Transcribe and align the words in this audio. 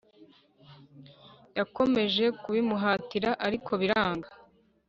yakomeje 1.57 2.23
kubimuhatira 2.41 3.29
ariko 3.45 3.71
biranga 3.81 4.29